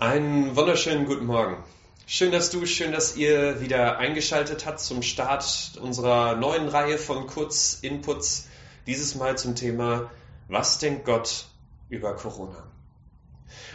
Einen 0.00 0.54
wunderschönen 0.54 1.06
guten 1.06 1.26
Morgen. 1.26 1.56
Schön, 2.06 2.30
dass 2.30 2.50
du, 2.50 2.66
schön, 2.66 2.92
dass 2.92 3.16
ihr 3.16 3.60
wieder 3.60 3.98
eingeschaltet 3.98 4.64
habt 4.64 4.78
zum 4.78 5.02
Start 5.02 5.72
unserer 5.82 6.36
neuen 6.36 6.68
Reihe 6.68 6.98
von 6.98 7.26
Kurz-Inputs. 7.26 8.46
Dieses 8.86 9.16
Mal 9.16 9.36
zum 9.36 9.56
Thema, 9.56 10.08
was 10.46 10.78
denkt 10.78 11.04
Gott 11.04 11.46
über 11.88 12.14
Corona? 12.14 12.62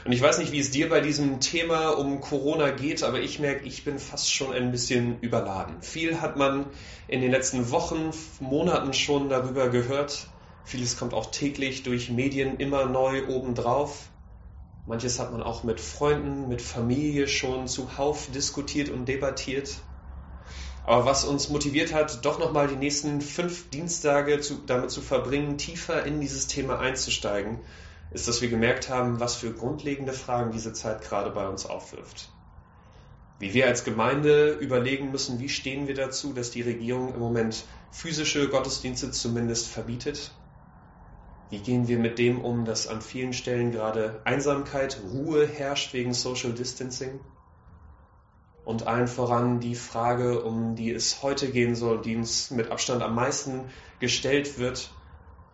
Und 0.06 0.14
ich 0.14 0.22
weiß 0.22 0.38
nicht, 0.38 0.54
wie 0.54 0.60
es 0.60 0.72
dir 0.72 0.88
bei 0.88 1.02
diesem 1.02 1.42
Thema 1.42 1.90
um 1.90 2.22
Corona 2.22 2.70
geht, 2.70 3.04
aber 3.04 3.20
ich 3.20 3.40
merke, 3.40 3.66
ich 3.66 3.84
bin 3.84 4.00
fast 4.00 4.34
schon 4.34 4.54
ein 4.54 4.72
bisschen 4.72 5.20
überladen. 5.20 5.82
Viel 5.82 6.22
hat 6.22 6.38
man 6.38 6.68
in 7.10 7.20
den 7.20 7.32
letzten 7.32 7.70
Wochen, 7.70 8.12
Monaten 8.40 8.94
schon 8.94 9.28
darüber 9.28 9.68
gehört. 9.68 10.28
Vieles 10.64 10.96
kommt 10.96 11.14
auch 11.14 11.32
täglich 11.32 11.84
durch 11.84 12.10
Medien 12.10 12.56
immer 12.60 12.86
neu 12.86 13.28
obendrauf. 13.28 14.08
Manches 14.86 15.18
hat 15.18 15.32
man 15.32 15.42
auch 15.42 15.64
mit 15.64 15.80
Freunden, 15.80 16.50
mit 16.50 16.62
Familie 16.62 17.28
schon 17.30 17.68
zuhauf 17.70 18.28
diskutiert 18.32 18.90
und 18.90 19.06
debattiert. 19.06 19.78
Aber 20.86 21.06
was 21.06 21.24
uns 21.24 21.48
motiviert 21.48 21.94
hat, 21.94 22.26
doch 22.26 22.38
nochmal 22.38 22.68
die 22.68 22.76
nächsten 22.76 23.22
fünf 23.22 23.70
Dienstage 23.70 24.42
zu, 24.42 24.56
damit 24.66 24.92
zu 24.92 25.02
verbringen, 25.02 25.58
tiefer 25.58 26.06
in 26.06 26.20
dieses 26.20 26.48
Thema 26.48 26.80
einzusteigen, 26.80 27.62
ist, 28.12 28.28
dass 28.28 28.42
wir 28.42 28.50
gemerkt 28.50 28.90
haben, 28.90 29.22
was 29.22 29.36
für 29.36 29.54
grundlegende 29.54 30.12
Fragen 30.12 30.52
diese 30.52 30.74
Zeit 30.74 31.02
gerade 31.02 31.30
bei 31.30 31.48
uns 31.48 31.66
aufwirft. 31.66 32.30
Wie 33.40 33.54
wir 33.54 33.68
als 33.68 33.86
Gemeinde 33.86 34.52
überlegen 34.52 35.12
müssen, 35.12 35.40
wie 35.40 35.50
stehen 35.50 35.88
wir 35.88 35.96
dazu, 35.96 36.34
dass 36.34 36.52
die 36.52 36.62
Regierung 36.62 37.14
im 37.14 37.20
Moment 37.22 37.64
physische 37.92 38.50
Gottesdienste 38.50 39.12
zumindest 39.12 39.68
verbietet 39.70 40.32
wie 41.54 41.60
gehen 41.60 41.88
wir 41.88 42.00
mit 42.00 42.18
dem 42.18 42.42
um, 42.42 42.66
dass 42.66 42.88
an 42.88 43.04
vielen 43.04 43.32
Stellen 43.32 43.72
gerade 43.72 44.22
Einsamkeit, 44.24 45.00
Ruhe 45.12 45.46
herrscht 45.46 45.94
wegen 45.94 46.14
Social 46.16 46.52
Distancing? 46.52 47.20
Und 48.66 48.88
allen 48.88 49.08
voran 49.08 49.60
die 49.60 49.76
Frage, 49.76 50.44
um 50.44 50.76
die 50.76 50.92
es 50.92 51.22
heute 51.22 51.52
gehen 51.52 51.76
soll, 51.76 52.02
die 52.02 52.16
uns 52.16 52.50
mit 52.50 52.72
Abstand 52.72 53.04
am 53.04 53.14
meisten 53.14 53.70
gestellt 54.00 54.58
wird, 54.58 54.90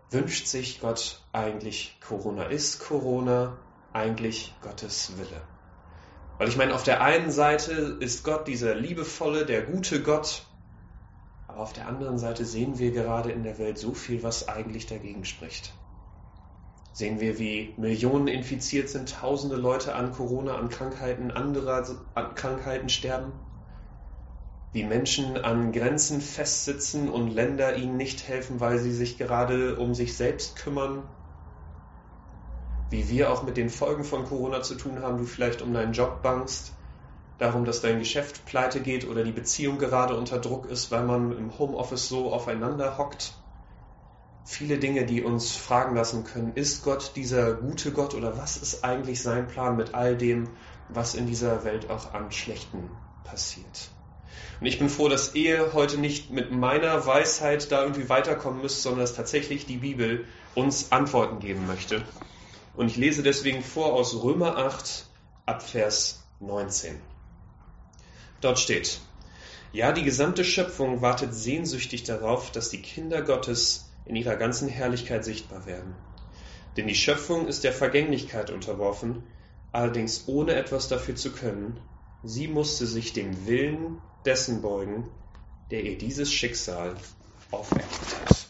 wünscht 0.10 0.48
sich 0.48 0.80
Gott 0.80 1.22
eigentlich 1.34 1.98
Corona? 2.00 2.44
Ist 2.44 2.80
Corona 2.80 3.58
eigentlich 3.92 4.56
Gottes 4.62 5.18
Wille? 5.18 5.42
Weil 6.38 6.48
ich 6.48 6.56
meine, 6.56 6.74
auf 6.74 6.84
der 6.84 7.02
einen 7.02 7.30
Seite 7.30 7.74
ist 8.00 8.24
Gott 8.24 8.48
dieser 8.48 8.74
liebevolle, 8.74 9.46
der 9.46 9.64
gute 9.64 10.02
Gott, 10.02 10.46
aber 11.50 11.60
auf 11.60 11.74
der 11.74 11.88
anderen 11.88 12.20
Seite 12.20 12.46
sehen 12.46 12.80
wir 12.80 12.92
gerade 12.92 13.32
in 13.32 13.44
der 13.44 13.58
Welt 13.58 13.78
so 13.78 13.94
viel, 13.94 14.24
was 14.24 14.48
eigentlich 14.48 14.86
dagegen 14.86 15.26
spricht 15.26 15.74
sehen 17.00 17.22
wir, 17.22 17.40
wie 17.40 17.74
Millionen 17.78 18.28
infiziert 18.28 18.90
sind, 18.90 19.10
tausende 19.10 19.56
Leute 19.56 19.96
an 19.96 20.12
Corona, 20.12 20.58
an 20.58 20.68
Krankheiten, 20.68 21.32
anderer 21.32 21.88
an 22.14 22.36
Krankheiten 22.36 22.90
sterben, 22.90 23.32
wie 24.74 24.84
Menschen 24.84 25.38
an 25.38 25.72
Grenzen 25.72 26.20
festsitzen 26.20 27.10
und 27.10 27.30
Länder 27.30 27.78
ihnen 27.78 27.96
nicht 27.96 28.28
helfen, 28.28 28.60
weil 28.60 28.80
sie 28.80 28.92
sich 28.92 29.18
gerade 29.18 29.78
um 29.78 29.96
sich 29.96 30.18
selbst 30.18 30.58
kümmern, 30.58 31.10
wie 32.90 33.08
wir 33.08 33.32
auch 33.32 33.44
mit 33.44 33.56
den 33.56 33.70
Folgen 33.70 34.04
von 34.04 34.26
Corona 34.26 34.62
zu 34.62 34.76
tun 34.76 35.02
haben, 35.02 35.20
du 35.20 35.24
vielleicht 35.24 35.62
um 35.62 35.74
deinen 35.74 35.94
Job 35.94 36.22
bangst, 36.22 36.74
darum, 37.38 37.64
dass 37.64 37.80
dein 37.80 38.00
Geschäft 38.00 38.46
pleite 38.46 38.82
geht 38.82 39.08
oder 39.08 39.24
die 39.24 39.32
Beziehung 39.32 39.78
gerade 39.78 40.18
unter 40.18 40.38
Druck 40.38 40.66
ist, 40.66 40.92
weil 40.92 41.06
man 41.06 41.32
im 41.32 41.58
Homeoffice 41.58 42.10
so 42.10 42.34
aufeinander 42.34 42.98
hockt 42.98 43.40
viele 44.46 44.78
Dinge, 44.80 45.06
die 45.06 45.24
uns 45.24 45.56
fragen 45.56 45.96
lassen 45.96 46.24
können, 46.24 46.54
ist 46.56 46.84
Gott 46.84 47.14
dieser 47.16 47.54
gute 47.54 47.92
Gott 47.92 48.14
oder 48.14 48.38
was 48.38 48.58
ist 48.58 48.84
eigentlich 48.84 49.22
sein 49.22 49.48
Plan 49.48 49.76
mit 49.76 49.94
all 49.94 50.18
dem, 50.18 50.50
was 50.90 51.16
in 51.16 51.28
dieser 51.28 51.64
Welt 51.64 51.90
auch 51.90 52.14
an 52.14 52.32
Schlechten 52.32 52.90
passiert? 53.24 53.92
Und 54.60 54.66
ich 54.66 54.80
bin 54.80 54.90
froh, 54.90 55.08
dass 55.08 55.36
ihr 55.36 55.74
heute 55.74 55.98
nicht 55.98 56.32
mit 56.32 56.52
meiner 56.52 57.06
Weisheit 57.06 57.72
da 57.72 57.82
irgendwie 57.82 58.10
weiterkommen 58.10 58.62
müsst, 58.62 58.82
sondern 58.82 59.02
dass 59.02 59.16
tatsächlich 59.16 59.66
die 59.66 59.78
Bibel 59.78 60.26
uns 60.56 60.92
Antworten 60.92 61.40
geben 61.40 61.66
möchte. 61.66 62.04
Und 62.76 62.88
ich 62.88 62.98
lese 62.98 63.24
deswegen 63.24 63.62
vor 63.62 63.94
aus 63.94 64.22
Römer 64.22 64.58
8 64.58 65.06
ab 65.46 65.64
Vers 65.64 66.24
19. 66.40 67.00
Dort 68.42 68.60
steht, 68.60 69.00
ja, 69.72 69.92
die 69.92 70.04
gesamte 70.04 70.44
Schöpfung 70.44 71.02
wartet 71.02 71.34
sehnsüchtig 71.34 72.04
darauf, 72.04 72.52
dass 72.52 72.70
die 72.70 72.82
Kinder 72.82 73.22
Gottes 73.22 73.89
in 74.06 74.16
ihrer 74.16 74.36
ganzen 74.36 74.68
Herrlichkeit 74.68 75.24
sichtbar 75.24 75.66
werden. 75.66 75.96
Denn 76.78 76.88
die 76.88 76.96
Schöpfung 76.96 77.48
ist 77.48 77.64
der 77.64 77.74
Vergänglichkeit 77.74 78.50
unterworfen, 78.50 79.24
allerdings 79.72 80.28
ohne 80.28 80.54
etwas 80.54 80.88
dafür 80.88 81.16
zu 81.16 81.32
können. 81.32 81.80
Sie 82.24 82.48
musste 82.48 82.86
sich 82.86 83.14
dem 83.14 83.48
Willen 83.48 84.02
dessen 84.26 84.62
beugen, 84.62 85.10
der 85.72 85.84
ihr 85.84 85.98
dieses 85.98 86.32
Schicksal 86.32 86.96
auferlegt 87.52 87.90
hat. 88.26 88.48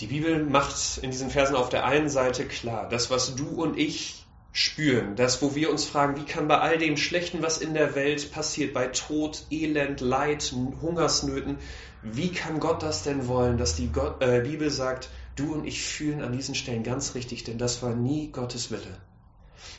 Die 0.00 0.06
Bibel 0.06 0.44
macht 0.44 0.98
in 0.98 1.10
diesen 1.10 1.30
Versen 1.30 1.56
auf 1.56 1.70
der 1.70 1.84
einen 1.84 2.08
Seite 2.08 2.46
klar, 2.46 2.88
das, 2.88 3.10
was 3.10 3.34
du 3.34 3.48
und 3.62 3.76
ich 3.76 4.27
spüren, 4.52 5.14
das, 5.16 5.42
wo 5.42 5.54
wir 5.54 5.70
uns 5.70 5.84
fragen, 5.84 6.16
wie 6.16 6.24
kann 6.24 6.48
bei 6.48 6.58
all 6.58 6.78
dem 6.78 6.96
Schlechten, 6.96 7.42
was 7.42 7.58
in 7.58 7.74
der 7.74 7.94
Welt 7.94 8.32
passiert, 8.32 8.74
bei 8.74 8.86
Tod, 8.88 9.44
Elend, 9.50 10.00
Leid, 10.00 10.52
Hungersnöten, 10.80 11.58
wie 12.02 12.32
kann 12.32 12.60
Gott 12.60 12.82
das 12.82 13.02
denn 13.02 13.28
wollen, 13.28 13.58
dass 13.58 13.76
die 13.76 13.88
Gott, 13.88 14.22
äh, 14.22 14.40
Bibel 14.40 14.70
sagt, 14.70 15.10
du 15.36 15.52
und 15.52 15.66
ich 15.66 15.82
fühlen 15.82 16.22
an 16.22 16.32
diesen 16.32 16.54
Stellen 16.54 16.82
ganz 16.82 17.14
richtig, 17.14 17.44
denn 17.44 17.58
das 17.58 17.82
war 17.82 17.94
nie 17.94 18.30
Gottes 18.30 18.70
Wille. 18.70 19.00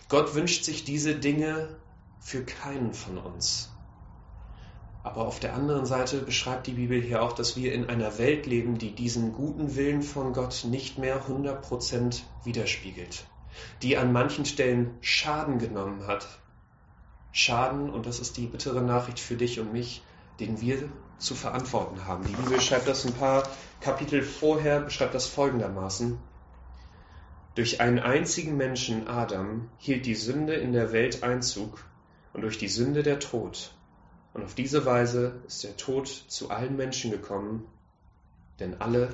Gott 0.08 0.36
wünscht 0.36 0.64
sich 0.64 0.84
diese 0.84 1.16
Dinge 1.16 1.70
für 2.20 2.44
keinen 2.44 2.94
von 2.94 3.18
uns. 3.18 3.70
Aber 5.04 5.26
auf 5.26 5.40
der 5.40 5.54
anderen 5.54 5.86
Seite 5.86 6.20
beschreibt 6.20 6.68
die 6.68 6.74
Bibel 6.74 7.02
hier 7.02 7.24
auch, 7.24 7.32
dass 7.32 7.56
wir 7.56 7.74
in 7.74 7.90
einer 7.90 8.18
Welt 8.18 8.46
leben, 8.46 8.78
die 8.78 8.94
diesen 8.94 9.32
guten 9.32 9.76
Willen 9.76 10.02
von 10.02 10.34
Gott 10.34 10.66
nicht 10.66 10.98
mehr 10.98 11.26
100% 11.26 12.22
widerspiegelt, 12.44 13.26
die 13.82 13.98
an 13.98 14.12
manchen 14.12 14.46
Stellen 14.46 14.98
Schaden 15.02 15.60
genommen 15.60 16.08
hat. 16.08 16.28
Schaden, 17.32 17.90
und 17.90 18.06
das 18.06 18.20
ist 18.20 18.38
die 18.38 18.48
bittere 18.48 18.82
Nachricht 18.82 19.20
für 19.20 19.36
dich 19.36 19.60
und 19.60 19.72
mich, 19.72 20.04
den 20.40 20.62
wir 20.62 20.90
zu 21.18 21.36
verantworten 21.36 22.06
haben. 22.06 22.26
Die 22.26 22.34
Bibel 22.34 22.60
schreibt 22.60 22.88
das 22.88 23.06
ein 23.06 23.14
paar 23.14 23.48
Kapitel 23.82 24.22
vorher, 24.22 24.80
beschreibt 24.82 25.14
das 25.14 25.28
folgendermaßen. 25.28 26.18
Durch 27.56 27.82
einen 27.82 28.00
einzigen 28.00 28.56
Menschen, 28.56 29.08
Adam, 29.08 29.70
hielt 29.78 30.06
die 30.06 30.16
Sünde 30.16 30.54
in 30.54 30.72
der 30.72 30.92
Welt 30.94 31.24
Einzug 31.24 31.84
und 32.34 32.42
durch 32.42 32.58
die 32.58 32.70
Sünde 32.70 33.04
der 33.04 33.20
Tod. 33.20 33.74
Und 34.34 34.44
auf 34.44 34.56
diese 34.56 34.86
Weise 34.86 35.42
ist 35.48 35.64
der 35.64 35.76
Tod 35.76 36.08
zu 36.08 36.50
allen 36.50 36.78
Menschen 36.78 37.12
gekommen, 37.12 37.68
denn 38.60 38.80
alle 38.80 39.10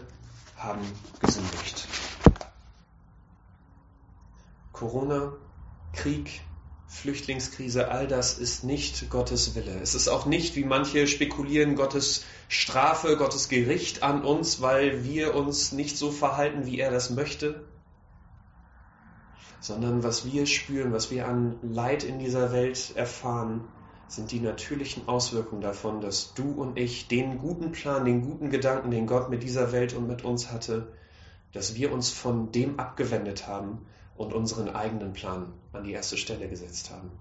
haben 0.57 0.81
gesündigt. 1.19 1.87
Corona, 4.75 5.31
Krieg, 5.93 6.41
Flüchtlingskrise, 6.87 7.87
all 7.89 8.07
das 8.07 8.37
ist 8.37 8.65
nicht 8.65 9.09
Gottes 9.09 9.55
Wille. 9.55 9.79
Es 9.81 9.95
ist 9.95 10.09
auch 10.09 10.25
nicht, 10.25 10.57
wie 10.57 10.65
manche 10.65 11.07
spekulieren, 11.07 11.75
Gottes 11.75 12.25
Strafe, 12.49 13.15
Gottes 13.15 13.47
Gericht 13.47 14.03
an 14.03 14.25
uns, 14.25 14.61
weil 14.61 15.05
wir 15.05 15.33
uns 15.33 15.71
nicht 15.71 15.97
so 15.97 16.11
verhalten, 16.11 16.65
wie 16.65 16.77
er 16.77 16.91
das 16.91 17.09
möchte, 17.09 17.63
sondern 19.61 20.03
was 20.03 20.25
wir 20.25 20.45
spüren, 20.45 20.91
was 20.91 21.09
wir 21.09 21.25
an 21.25 21.55
Leid 21.63 22.03
in 22.03 22.19
dieser 22.19 22.51
Welt 22.51 22.97
erfahren, 22.97 23.69
sind 24.09 24.31
die 24.31 24.41
natürlichen 24.41 25.07
Auswirkungen 25.07 25.61
davon, 25.61 26.01
dass 26.01 26.33
du 26.33 26.51
und 26.51 26.77
ich 26.77 27.07
den 27.07 27.39
guten 27.39 27.71
Plan, 27.71 28.03
den 28.03 28.21
guten 28.21 28.49
Gedanken, 28.49 28.91
den 28.91 29.07
Gott 29.07 29.29
mit 29.29 29.41
dieser 29.41 29.71
Welt 29.71 29.93
und 29.93 30.05
mit 30.05 30.25
uns 30.25 30.51
hatte, 30.51 30.93
dass 31.53 31.75
wir 31.75 31.93
uns 31.93 32.09
von 32.09 32.51
dem 32.51 32.77
abgewendet 32.77 33.47
haben 33.47 33.85
und 34.17 34.33
unseren 34.33 34.69
eigenen 34.69 35.13
Plan 35.13 35.53
an 35.73 35.83
die 35.83 35.91
erste 35.91 36.17
Stelle 36.17 36.47
gesetzt 36.47 36.91
haben. 36.91 37.11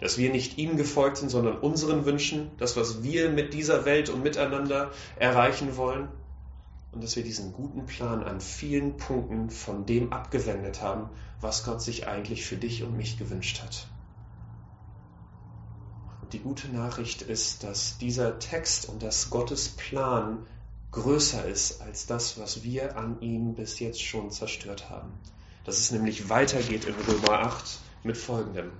Dass 0.00 0.18
wir 0.18 0.30
nicht 0.30 0.58
ihm 0.58 0.76
gefolgt 0.76 1.18
sind, 1.18 1.30
sondern 1.30 1.58
unseren 1.58 2.04
Wünschen, 2.04 2.50
das, 2.58 2.76
was 2.76 3.02
wir 3.02 3.30
mit 3.30 3.54
dieser 3.54 3.84
Welt 3.84 4.10
und 4.10 4.22
miteinander 4.22 4.90
erreichen 5.16 5.76
wollen. 5.76 6.08
Und 6.90 7.02
dass 7.02 7.16
wir 7.16 7.22
diesen 7.22 7.52
guten 7.52 7.86
Plan 7.86 8.22
an 8.22 8.40
vielen 8.40 8.98
Punkten 8.98 9.48
von 9.48 9.86
dem 9.86 10.12
abgewendet 10.12 10.82
haben, 10.82 11.08
was 11.40 11.64
Gott 11.64 11.80
sich 11.80 12.06
eigentlich 12.06 12.44
für 12.44 12.56
dich 12.56 12.82
und 12.82 12.96
mich 12.96 13.18
gewünscht 13.18 13.62
hat. 13.62 13.86
Und 16.20 16.34
die 16.34 16.40
gute 16.40 16.68
Nachricht 16.68 17.22
ist, 17.22 17.64
dass 17.64 17.96
dieser 17.96 18.38
Text 18.38 18.88
und 18.90 19.02
dass 19.02 19.30
Gottes 19.30 19.70
Plan 19.70 20.46
größer 20.90 21.46
ist 21.46 21.80
als 21.80 22.04
das, 22.04 22.38
was 22.38 22.62
wir 22.62 22.98
an 22.98 23.20
ihm 23.22 23.54
bis 23.54 23.78
jetzt 23.78 24.02
schon 24.02 24.30
zerstört 24.30 24.90
haben 24.90 25.12
dass 25.64 25.78
es 25.78 25.90
nämlich 25.92 26.28
weitergeht 26.28 26.84
in 26.84 26.94
Römer 26.94 27.40
8 27.40 27.78
mit 28.02 28.16
folgendem. 28.16 28.72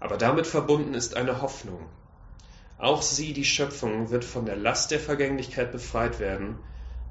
Aber 0.00 0.16
damit 0.16 0.46
verbunden 0.46 0.94
ist 0.94 1.16
eine 1.16 1.42
Hoffnung. 1.42 1.86
Auch 2.78 3.02
sie, 3.02 3.32
die 3.32 3.44
Schöpfung, 3.44 4.10
wird 4.10 4.24
von 4.24 4.46
der 4.46 4.56
Last 4.56 4.90
der 4.90 4.98
Vergänglichkeit 4.98 5.70
befreit 5.70 6.18
werden 6.18 6.58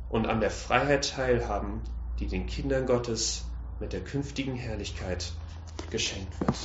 und 0.10 0.28
an 0.28 0.42
der 0.42 0.52
Freiheit 0.52 1.12
teilhaben, 1.12 1.82
die 2.20 2.28
den 2.28 2.48
Kindern 2.48 2.86
Gottes 2.86 3.46
mit 3.80 3.94
der 3.94 4.02
künftigen 4.02 4.56
Herrlichkeit 4.56 5.32
geschenkt 5.90 6.40
wird. 6.42 6.56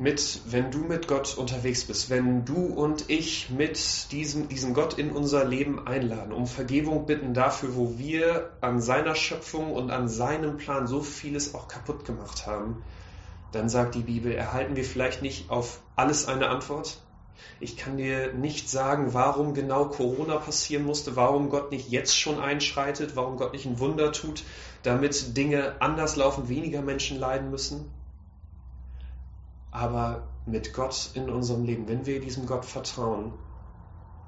Mit, 0.00 0.40
wenn 0.46 0.70
du 0.70 0.78
mit 0.78 1.08
Gott 1.08 1.36
unterwegs 1.36 1.84
bist, 1.84 2.08
wenn 2.08 2.46
du 2.46 2.64
und 2.64 3.10
ich 3.10 3.50
mit 3.50 4.10
diesem, 4.12 4.48
diesem 4.48 4.72
Gott 4.72 4.94
in 4.94 5.10
unser 5.12 5.44
Leben 5.44 5.86
einladen, 5.86 6.32
um 6.32 6.46
Vergebung 6.46 7.04
bitten 7.04 7.34
dafür, 7.34 7.76
wo 7.76 7.98
wir 7.98 8.50
an 8.62 8.80
seiner 8.80 9.14
Schöpfung 9.14 9.72
und 9.72 9.90
an 9.90 10.08
seinem 10.08 10.56
Plan 10.56 10.86
so 10.86 11.02
vieles 11.02 11.54
auch 11.54 11.68
kaputt 11.68 12.06
gemacht 12.06 12.46
haben, 12.46 12.82
dann 13.52 13.68
sagt 13.68 13.94
die 13.94 14.00
Bibel, 14.00 14.32
erhalten 14.32 14.74
wir 14.74 14.84
vielleicht 14.84 15.20
nicht 15.20 15.50
auf 15.50 15.82
alles 15.96 16.26
eine 16.26 16.48
Antwort, 16.48 17.02
ich 17.58 17.76
kann 17.76 17.96
dir 17.96 18.32
nicht 18.32 18.70
sagen, 18.70 19.12
warum 19.12 19.54
genau 19.54 19.86
Corona 19.86 20.36
passieren 20.36 20.84
musste, 20.84 21.16
warum 21.16 21.50
Gott 21.50 21.70
nicht 21.70 21.90
jetzt 21.90 22.18
schon 22.18 22.40
einschreitet, 22.40 23.16
warum 23.16 23.36
Gott 23.36 23.52
nicht 23.52 23.66
ein 23.66 23.78
Wunder 23.78 24.12
tut, 24.12 24.44
damit 24.82 25.36
Dinge 25.36 25.80
anders 25.80 26.16
laufen, 26.16 26.48
weniger 26.48 26.82
Menschen 26.82 27.18
leiden 27.18 27.50
müssen. 27.50 27.90
Aber 29.70 30.22
mit 30.46 30.74
Gott 30.74 31.10
in 31.14 31.30
unserem 31.30 31.64
Leben, 31.64 31.88
wenn 31.88 32.06
wir 32.06 32.20
diesem 32.20 32.46
Gott 32.46 32.64
vertrauen, 32.64 33.32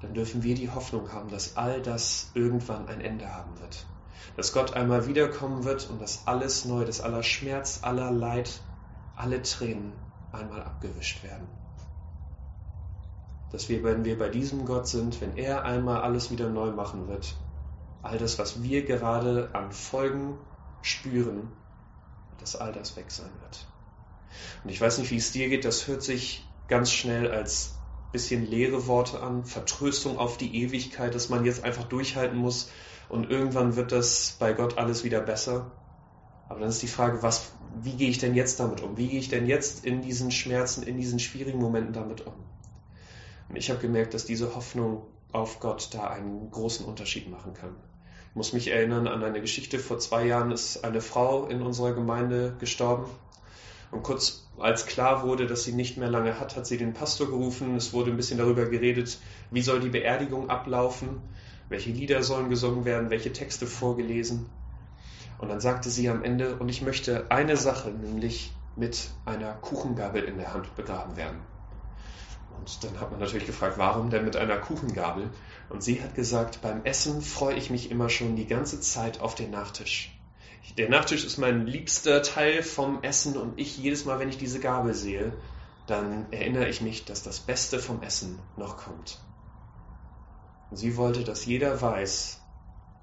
dann 0.01 0.13
dürfen 0.13 0.43
wir 0.43 0.55
die 0.55 0.69
Hoffnung 0.69 1.11
haben, 1.11 1.29
dass 1.29 1.57
all 1.57 1.81
das 1.81 2.31
irgendwann 2.33 2.87
ein 2.87 3.01
Ende 3.01 3.33
haben 3.33 3.59
wird. 3.59 3.85
Dass 4.35 4.53
Gott 4.53 4.73
einmal 4.73 5.07
wiederkommen 5.07 5.63
wird 5.63 5.89
und 5.89 6.01
dass 6.01 6.27
alles 6.27 6.65
neu, 6.65 6.85
dass 6.85 7.01
aller 7.01 7.23
Schmerz, 7.23 7.79
aller 7.83 8.11
Leid, 8.11 8.61
alle 9.15 9.41
Tränen 9.41 9.93
einmal 10.31 10.63
abgewischt 10.63 11.23
werden 11.23 11.47
dass 13.53 13.69
wir, 13.69 13.83
wenn 13.83 14.03
wir 14.03 14.17
bei 14.17 14.29
diesem 14.29 14.65
Gott 14.65 14.87
sind, 14.87 15.21
wenn 15.21 15.37
er 15.37 15.63
einmal 15.63 16.01
alles 16.01 16.31
wieder 16.31 16.49
neu 16.49 16.71
machen 16.71 17.07
wird, 17.07 17.35
all 18.01 18.17
das, 18.17 18.39
was 18.39 18.63
wir 18.63 18.83
gerade 18.83 19.53
an 19.53 19.71
Folgen 19.71 20.39
spüren, 20.81 21.51
dass 22.39 22.55
all 22.55 22.73
das 22.73 22.97
weg 22.97 23.11
sein 23.11 23.29
wird. 23.41 23.67
Und 24.63 24.69
ich 24.69 24.79
weiß 24.79 24.97
nicht, 24.97 25.11
wie 25.11 25.17
es 25.17 25.31
dir 25.31 25.49
geht, 25.49 25.65
das 25.65 25.87
hört 25.87 26.03
sich 26.03 26.47
ganz 26.67 26.91
schnell 26.91 27.31
als 27.31 27.75
bisschen 28.13 28.49
leere 28.49 28.87
Worte 28.87 29.21
an, 29.21 29.43
Vertröstung 29.43 30.19
auf 30.19 30.37
die 30.37 30.61
Ewigkeit, 30.61 31.13
dass 31.15 31.29
man 31.29 31.43
jetzt 31.45 31.63
einfach 31.63 31.83
durchhalten 31.83 32.37
muss 32.37 32.69
und 33.09 33.29
irgendwann 33.29 33.75
wird 33.75 33.91
das 33.91 34.37
bei 34.39 34.53
Gott 34.53 34.77
alles 34.77 35.03
wieder 35.03 35.19
besser. 35.19 35.71
Aber 36.47 36.59
dann 36.59 36.69
ist 36.69 36.83
die 36.83 36.87
Frage, 36.87 37.23
was, 37.23 37.51
wie 37.81 37.93
gehe 37.93 38.09
ich 38.09 38.19
denn 38.19 38.35
jetzt 38.35 38.59
damit 38.59 38.81
um? 38.81 38.97
Wie 38.97 39.07
gehe 39.07 39.19
ich 39.19 39.29
denn 39.29 39.47
jetzt 39.47 39.83
in 39.83 40.01
diesen 40.01 40.29
Schmerzen, 40.29 40.83
in 40.83 40.97
diesen 40.97 41.19
schwierigen 41.19 41.59
Momenten 41.59 41.93
damit 41.93 42.25
um? 42.25 42.33
Und 43.49 43.55
ich 43.55 43.69
habe 43.71 43.79
gemerkt, 43.79 44.13
dass 44.13 44.25
diese 44.25 44.55
Hoffnung 44.55 45.07
auf 45.31 45.59
Gott 45.59 45.89
da 45.91 46.07
einen 46.07 46.51
großen 46.51 46.85
Unterschied 46.85 47.29
machen 47.29 47.53
kann. 47.55 47.75
Ich 48.29 48.35
muss 48.35 48.53
mich 48.53 48.67
erinnern 48.67 49.07
an 49.07 49.23
eine 49.23 49.41
Geschichte. 49.41 49.79
Vor 49.79 49.97
zwei 49.99 50.25
Jahren 50.25 50.51
ist 50.51 50.83
eine 50.83 51.01
Frau 51.01 51.47
in 51.47 51.61
unserer 51.61 51.93
Gemeinde 51.93 52.55
gestorben. 52.59 53.05
Und 53.93 54.01
kurz 54.01 54.49
als 54.57 54.87
klar 54.87 55.21
wurde, 55.21 55.45
dass 55.45 55.63
sie 55.63 55.71
nicht 55.71 55.97
mehr 55.97 56.09
lange 56.09 56.39
hat, 56.39 56.55
hat 56.55 56.65
sie 56.65 56.77
den 56.77 56.93
Pastor 56.93 57.27
gerufen. 57.27 57.75
Es 57.75 57.93
wurde 57.93 58.09
ein 58.09 58.17
bisschen 58.17 58.39
darüber 58.39 58.65
geredet, 58.65 59.19
wie 59.51 59.61
soll 59.61 59.79
die 59.79 59.89
Beerdigung 59.89 60.49
ablaufen, 60.49 61.21
welche 61.69 61.91
Lieder 61.91 62.23
sollen 62.23 62.49
gesungen 62.49 62.85
werden, 62.85 63.11
welche 63.11 63.31
Texte 63.31 63.67
vorgelesen. 63.67 64.49
Und 65.37 65.49
dann 65.49 65.59
sagte 65.59 65.91
sie 65.91 66.09
am 66.09 66.23
Ende, 66.23 66.55
und 66.55 66.69
ich 66.69 66.81
möchte 66.81 67.29
eine 67.29 67.55
Sache, 67.55 67.91
nämlich 67.91 68.51
mit 68.75 69.11
einer 69.25 69.53
Kuchengabel 69.53 70.23
in 70.23 70.37
der 70.37 70.55
Hand 70.55 70.75
begraben 70.75 71.15
werden. 71.15 71.37
Und 72.57 72.83
dann 72.83 72.99
hat 72.99 73.11
man 73.11 73.19
natürlich 73.19 73.45
gefragt, 73.45 73.77
warum 73.77 74.09
denn 74.09 74.25
mit 74.25 74.35
einer 74.35 74.57
Kuchengabel? 74.57 75.29
Und 75.69 75.83
sie 75.83 76.01
hat 76.01 76.15
gesagt, 76.15 76.61
beim 76.61 76.83
Essen 76.83 77.21
freue 77.21 77.55
ich 77.55 77.69
mich 77.69 77.91
immer 77.91 78.09
schon 78.09 78.35
die 78.35 78.47
ganze 78.47 78.79
Zeit 78.81 79.21
auf 79.21 79.35
den 79.35 79.51
Nachtisch. 79.51 80.17
Der 80.77 80.89
Nachtisch 80.89 81.23
ist 81.23 81.37
mein 81.37 81.67
liebster 81.67 82.23
Teil 82.23 82.63
vom 82.63 83.03
Essen 83.03 83.37
und 83.37 83.59
ich 83.59 83.77
jedes 83.77 84.05
Mal, 84.05 84.19
wenn 84.19 84.29
ich 84.29 84.37
diese 84.37 84.59
Gabel 84.59 84.93
sehe, 84.93 85.33
dann 85.85 86.31
erinnere 86.31 86.67
ich 86.67 86.81
mich, 86.81 87.05
dass 87.05 87.21
das 87.21 87.39
Beste 87.39 87.79
vom 87.79 88.01
Essen 88.01 88.39
noch 88.57 88.77
kommt. 88.77 89.19
Und 90.71 90.77
sie 90.77 90.97
wollte, 90.97 91.23
dass 91.23 91.45
jeder 91.45 91.81
weiß, 91.81 92.41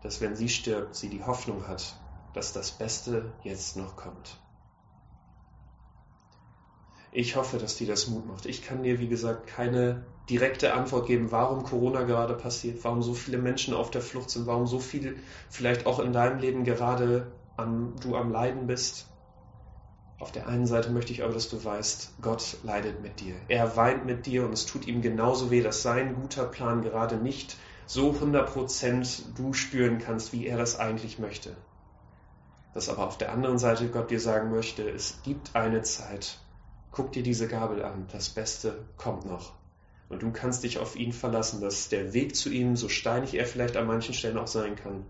dass 0.02 0.20
wenn 0.20 0.34
sie 0.34 0.48
stirbt, 0.48 0.96
sie 0.96 1.10
die 1.10 1.22
Hoffnung 1.22 1.68
hat, 1.68 1.96
dass 2.32 2.52
das 2.52 2.72
Beste 2.72 3.32
jetzt 3.44 3.76
noch 3.76 3.94
kommt. 3.94 4.40
Ich 7.12 7.36
hoffe, 7.36 7.58
dass 7.58 7.76
dir 7.76 7.86
das 7.86 8.06
Mut 8.06 8.26
macht. 8.26 8.46
Ich 8.46 8.62
kann 8.62 8.82
dir, 8.82 9.00
wie 9.00 9.08
gesagt, 9.08 9.48
keine 9.48 10.06
direkte 10.28 10.74
Antwort 10.74 11.06
geben, 11.06 11.32
warum 11.32 11.64
Corona 11.64 12.02
gerade 12.02 12.34
passiert, 12.34 12.82
warum 12.84 13.02
so 13.02 13.14
viele 13.14 13.38
Menschen 13.38 13.74
auf 13.74 13.90
der 13.90 14.00
Flucht 14.00 14.30
sind, 14.30 14.46
warum 14.46 14.66
so 14.66 14.78
viel 14.78 15.18
vielleicht 15.48 15.86
auch 15.86 15.98
in 15.98 16.12
deinem 16.12 16.38
Leben 16.38 16.64
gerade 16.64 17.32
am, 17.60 17.94
du 18.00 18.16
am 18.16 18.32
Leiden 18.32 18.66
bist. 18.66 19.06
Auf 20.18 20.32
der 20.32 20.48
einen 20.48 20.66
Seite 20.66 20.90
möchte 20.90 21.12
ich 21.12 21.22
aber, 21.22 21.32
dass 21.32 21.48
du 21.48 21.64
weißt, 21.64 22.20
Gott 22.20 22.58
leidet 22.62 23.00
mit 23.00 23.20
dir. 23.20 23.34
Er 23.48 23.76
weint 23.76 24.04
mit 24.04 24.26
dir 24.26 24.44
und 24.44 24.52
es 24.52 24.66
tut 24.66 24.86
ihm 24.86 25.00
genauso 25.00 25.50
weh, 25.50 25.62
dass 25.62 25.82
sein 25.82 26.14
guter 26.14 26.44
Plan 26.44 26.82
gerade 26.82 27.16
nicht 27.16 27.56
so 27.86 28.10
100% 28.10 29.34
du 29.34 29.52
spüren 29.52 29.98
kannst, 29.98 30.32
wie 30.32 30.46
er 30.46 30.58
das 30.58 30.78
eigentlich 30.78 31.18
möchte. 31.18 31.56
Dass 32.74 32.88
aber 32.88 33.06
auf 33.06 33.18
der 33.18 33.32
anderen 33.32 33.58
Seite 33.58 33.88
Gott 33.88 34.10
dir 34.10 34.20
sagen 34.20 34.50
möchte, 34.50 34.88
es 34.88 35.22
gibt 35.22 35.56
eine 35.56 35.82
Zeit, 35.82 36.38
guck 36.92 37.12
dir 37.12 37.22
diese 37.22 37.48
Gabel 37.48 37.82
an, 37.82 38.06
das 38.12 38.28
Beste 38.28 38.84
kommt 38.96 39.24
noch. 39.24 39.52
Und 40.08 40.22
du 40.22 40.32
kannst 40.32 40.64
dich 40.64 40.78
auf 40.78 40.96
ihn 40.96 41.12
verlassen, 41.12 41.60
dass 41.60 41.88
der 41.88 42.12
Weg 42.12 42.36
zu 42.36 42.50
ihm, 42.50 42.76
so 42.76 42.88
steinig 42.88 43.34
er 43.34 43.46
vielleicht 43.46 43.76
an 43.76 43.86
manchen 43.86 44.14
Stellen 44.14 44.38
auch 44.38 44.48
sein 44.48 44.76
kann, 44.76 45.04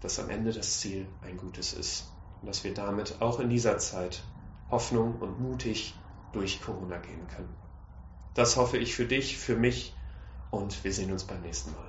dass 0.00 0.18
am 0.18 0.30
Ende 0.30 0.52
das 0.52 0.80
Ziel 0.80 1.06
ein 1.22 1.36
gutes 1.36 1.72
ist. 1.72 2.04
Und 2.40 2.48
dass 2.48 2.64
wir 2.64 2.74
damit 2.74 3.20
auch 3.20 3.40
in 3.40 3.50
dieser 3.50 3.78
Zeit 3.78 4.22
Hoffnung 4.70 5.16
und 5.20 5.40
mutig 5.40 5.94
durch 6.32 6.60
Corona 6.60 6.98
gehen 6.98 7.26
können. 7.28 7.54
Das 8.34 8.56
hoffe 8.56 8.78
ich 8.78 8.94
für 8.94 9.06
dich, 9.06 9.38
für 9.38 9.56
mich 9.56 9.94
und 10.50 10.84
wir 10.84 10.92
sehen 10.92 11.10
uns 11.10 11.24
beim 11.24 11.40
nächsten 11.40 11.72
Mal. 11.72 11.87